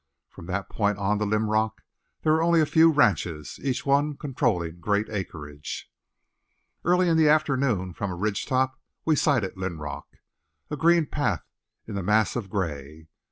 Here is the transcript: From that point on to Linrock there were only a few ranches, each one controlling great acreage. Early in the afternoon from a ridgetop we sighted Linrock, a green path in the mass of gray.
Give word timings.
From 0.29 0.47
that 0.47 0.67
point 0.67 0.97
on 0.97 1.19
to 1.19 1.25
Linrock 1.25 1.83
there 2.23 2.31
were 2.33 2.41
only 2.41 2.59
a 2.59 2.65
few 2.65 2.89
ranches, 2.89 3.59
each 3.61 3.85
one 3.85 4.17
controlling 4.17 4.79
great 4.79 5.07
acreage. 5.11 5.91
Early 6.83 7.07
in 7.07 7.17
the 7.17 7.29
afternoon 7.29 7.93
from 7.93 8.09
a 8.11 8.17
ridgetop 8.17 8.79
we 9.05 9.15
sighted 9.15 9.57
Linrock, 9.57 10.17
a 10.71 10.75
green 10.75 11.05
path 11.05 11.43
in 11.85 11.93
the 11.93 12.01
mass 12.01 12.35
of 12.35 12.49
gray. 12.49 13.09